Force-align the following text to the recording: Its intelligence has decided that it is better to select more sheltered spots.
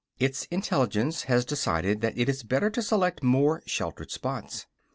Its 0.17 0.45
intelligence 0.49 1.25
has 1.25 1.45
decided 1.45 2.01
that 2.01 2.17
it 2.17 2.27
is 2.27 2.41
better 2.41 2.71
to 2.71 2.81
select 2.81 3.21
more 3.21 3.61
sheltered 3.67 4.09
spots. 4.09 4.65